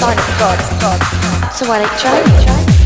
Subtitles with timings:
[0.00, 0.18] sonic.
[1.52, 2.44] So why don't try me?
[2.44, 2.79] Try.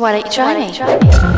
[0.00, 1.29] Why don't you join me?